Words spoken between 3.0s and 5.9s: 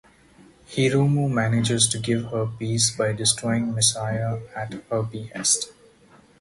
destroying Messiah at her behest.